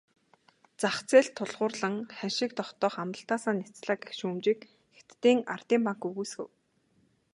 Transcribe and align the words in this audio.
Зах 0.81 0.97
зээлд 1.09 1.33
тулгуурлан 1.37 1.95
ханшийг 2.17 2.51
тогтоох 2.59 2.95
амлалтаасаа 3.03 3.53
няцлаа 3.59 3.97
гэх 4.01 4.11
шүүмжийг 4.19 4.59
Хятадын 4.95 5.39
ардын 5.53 5.81
банк 5.87 6.01
үгүйсгэв. 6.09 6.49